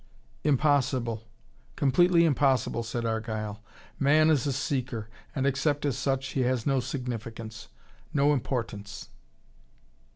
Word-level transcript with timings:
"Impossible! 0.43 1.25
Completely 1.75 2.25
impossible!" 2.25 2.81
said 2.81 3.05
Argyle. 3.05 3.61
"Man 3.99 4.31
is 4.31 4.47
a 4.47 4.51
seeker, 4.51 5.09
and 5.35 5.45
except 5.45 5.85
as 5.85 5.95
such, 5.95 6.29
he 6.29 6.41
has 6.41 6.65
no 6.65 6.79
significance, 6.79 7.67
no 8.11 8.33
importance." 8.33 9.09